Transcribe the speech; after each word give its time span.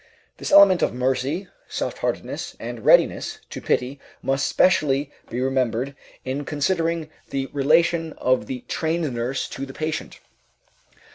This 0.37 0.51
element 0.51 0.81
of 0.81 0.95
mercy, 0.95 1.47
soft 1.67 1.99
heartedness, 1.99 2.55
and 2.59 2.83
readiness 2.83 3.37
to 3.51 3.61
pity 3.61 3.99
must 4.23 4.47
specially 4.47 5.11
be 5.29 5.39
remembered 5.41 5.95
in 6.25 6.43
considering 6.43 7.11
the 7.29 7.45
relation 7.53 8.13
of 8.13 8.47
the 8.47 8.61
trained 8.67 9.13
nurse 9.13 9.47
to 9.49 9.63
the 9.63 9.73
patient. 9.75 10.19